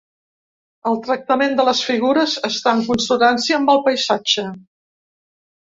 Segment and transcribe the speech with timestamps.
[0.91, 4.49] El tractament de les figures està en consonància amb el paisatge.